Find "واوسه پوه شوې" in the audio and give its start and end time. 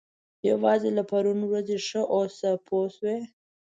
2.09-3.17